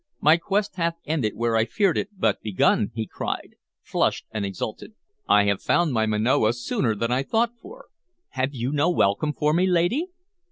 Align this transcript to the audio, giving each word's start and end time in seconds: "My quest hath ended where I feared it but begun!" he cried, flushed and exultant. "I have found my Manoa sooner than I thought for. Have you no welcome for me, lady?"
"My 0.19 0.37
quest 0.37 0.77
hath 0.77 0.95
ended 1.05 1.35
where 1.35 1.55
I 1.55 1.65
feared 1.65 1.95
it 1.95 2.09
but 2.17 2.41
begun!" 2.41 2.89
he 2.95 3.05
cried, 3.05 3.53
flushed 3.83 4.25
and 4.31 4.43
exultant. 4.43 4.95
"I 5.29 5.43
have 5.45 5.61
found 5.61 5.93
my 5.93 6.07
Manoa 6.07 6.53
sooner 6.53 6.95
than 6.95 7.11
I 7.11 7.21
thought 7.21 7.51
for. 7.61 7.85
Have 8.29 8.51
you 8.51 8.71
no 8.71 8.89
welcome 8.89 9.31
for 9.31 9.53
me, 9.53 9.67
lady?" 9.67 10.07